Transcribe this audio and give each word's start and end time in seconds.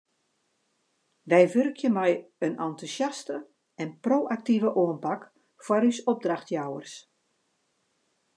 Wy 1.31 1.41
wurkje 1.53 1.89
mei 1.95 2.13
in 2.45 2.53
entûsjaste 2.65 3.37
en 3.81 3.89
pro-aktive 4.03 4.69
oanpak 4.81 5.21
foar 5.63 5.83
ús 5.89 5.99
opdrachtjouwers. 6.11 6.93